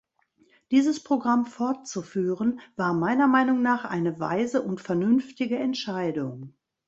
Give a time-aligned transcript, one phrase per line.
[0.71, 6.55] Dieses Programm fortzuführen war meiner Meinung nach eine weise und vernünftige Entscheidung.